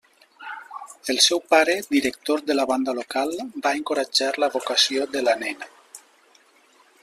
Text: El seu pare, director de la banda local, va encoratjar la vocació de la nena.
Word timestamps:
El 1.13 1.19
seu 1.25 1.41
pare, 1.53 1.75
director 1.91 2.41
de 2.49 2.55
la 2.57 2.65
banda 2.73 2.97
local, 3.01 3.35
va 3.67 3.75
encoratjar 3.81 4.33
la 4.45 4.51
vocació 4.59 5.09
de 5.17 5.25
la 5.29 5.39
nena. 5.45 5.71